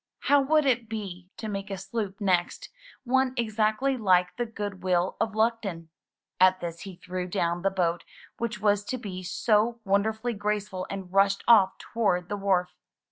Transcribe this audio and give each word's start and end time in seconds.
How 0.21 0.41
would 0.41 0.65
it 0.65 0.89
be 0.89 1.29
to 1.37 1.47
make 1.47 1.69
a 1.69 1.77
sloop 1.77 2.19
next— 2.19 2.69
one 3.03 3.35
exactly 3.37 3.97
like 3.97 4.35
the 4.35 4.47
"Goodwill 4.47 5.15
of 5.21 5.35
Luckton"? 5.35 5.89
At 6.39 6.59
this 6.59 6.79
he 6.79 6.95
threw 6.95 7.27
down 7.27 7.61
the 7.61 7.69
boat 7.69 8.03
which 8.39 8.59
was 8.59 8.83
to 8.85 8.97
be 8.97 9.21
so 9.21 9.79
wonder 9.85 10.11
fully 10.11 10.33
graceful 10.33 10.87
and 10.89 11.13
rushed 11.13 11.43
off 11.47 11.77
toward 11.77 12.29
the 12.29 12.37
wharf. 12.37 12.71